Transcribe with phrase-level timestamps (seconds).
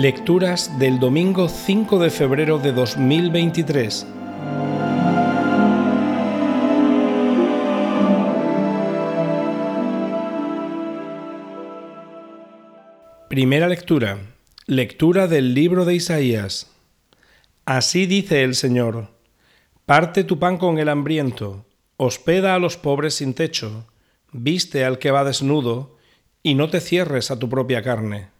[0.00, 4.06] Lecturas del domingo 5 de febrero de 2023.
[13.28, 14.20] Primera lectura.
[14.66, 16.70] Lectura del libro de Isaías.
[17.64, 19.08] Así dice el Señor.
[19.84, 23.88] Parte tu pan con el hambriento, hospeda a los pobres sin techo,
[24.30, 25.96] viste al que va desnudo,
[26.44, 28.37] y no te cierres a tu propia carne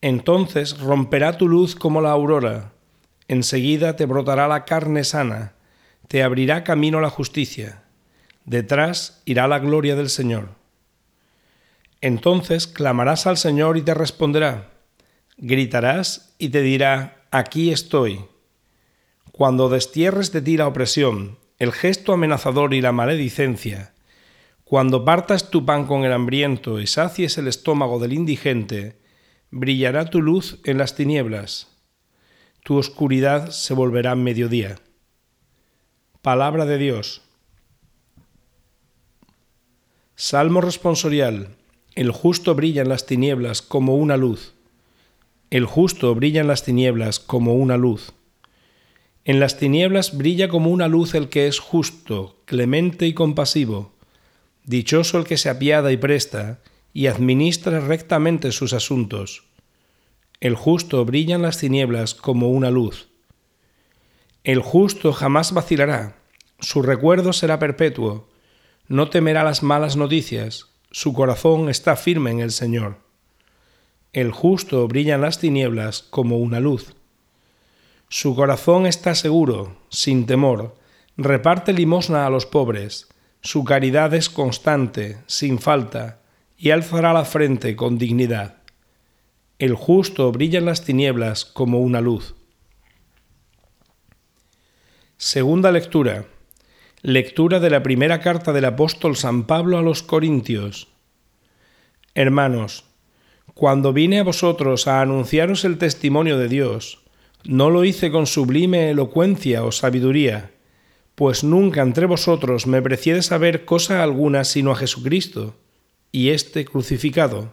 [0.00, 2.72] entonces romperá tu luz como la aurora,
[3.28, 5.54] enseguida te brotará la carne sana,
[6.08, 7.82] te abrirá camino la justicia,
[8.44, 10.50] detrás irá la gloria del Señor.
[12.00, 14.70] Entonces clamarás al Señor y te responderá,
[15.38, 18.24] gritarás y te dirá, aquí estoy.
[19.32, 23.92] Cuando destierres de ti la opresión, el gesto amenazador y la maledicencia,
[24.64, 28.98] cuando partas tu pan con el hambriento y sacies el estómago del indigente,
[29.50, 31.76] brillará tu luz en las tinieblas,
[32.66, 34.80] tu oscuridad se volverá mediodía.
[36.20, 37.22] Palabra de Dios.
[40.16, 41.50] Salmo responsorial.
[41.94, 44.54] El justo brilla en las tinieblas como una luz.
[45.50, 48.14] El justo brilla en las tinieblas como una luz.
[49.24, 53.92] En las tinieblas brilla como una luz el que es justo, clemente y compasivo.
[54.64, 56.58] Dichoso el que se apiada y presta,
[56.96, 59.44] y administra rectamente sus asuntos.
[60.40, 63.10] El justo brilla en las tinieblas como una luz.
[64.44, 66.16] El justo jamás vacilará,
[66.58, 68.30] su recuerdo será perpetuo,
[68.88, 72.96] no temerá las malas noticias, su corazón está firme en el Señor.
[74.14, 76.94] El justo brilla en las tinieblas como una luz.
[78.08, 80.74] Su corazón está seguro, sin temor,
[81.18, 83.08] reparte limosna a los pobres,
[83.42, 86.22] su caridad es constante, sin falta,
[86.56, 88.56] y alzará la frente con dignidad.
[89.58, 92.34] El justo brilla en las tinieblas como una luz.
[95.16, 96.26] Segunda lectura.
[97.02, 100.88] Lectura de la primera carta del apóstol San Pablo a los Corintios.
[102.14, 102.84] Hermanos,
[103.54, 107.00] cuando vine a vosotros a anunciaros el testimonio de Dios,
[107.44, 110.50] no lo hice con sublime elocuencia o sabiduría,
[111.14, 115.54] pues nunca entre vosotros me precié de saber cosa alguna sino a Jesucristo
[116.16, 117.52] y este crucificado.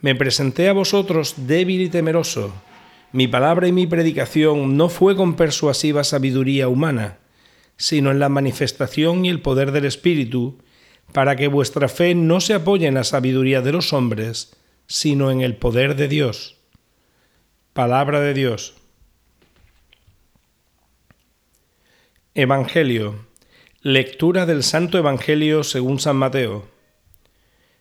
[0.00, 2.52] Me presenté a vosotros débil y temeroso.
[3.12, 7.18] Mi palabra y mi predicación no fue con persuasiva sabiduría humana,
[7.76, 10.58] sino en la manifestación y el poder del Espíritu,
[11.12, 14.56] para que vuestra fe no se apoye en la sabiduría de los hombres,
[14.88, 16.56] sino en el poder de Dios.
[17.74, 18.74] Palabra de Dios.
[22.34, 23.24] Evangelio.
[23.82, 26.79] Lectura del Santo Evangelio según San Mateo.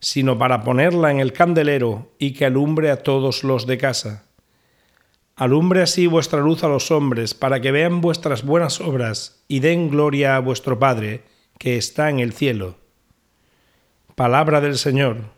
[0.00, 4.24] sino para ponerla en el candelero y que alumbre a todos los de casa.
[5.34, 9.88] Alumbre así vuestra luz a los hombres, para que vean vuestras buenas obras y den
[9.88, 11.22] gloria a vuestro Padre,
[11.58, 12.76] que está en el cielo.
[14.14, 15.37] Palabra del Señor.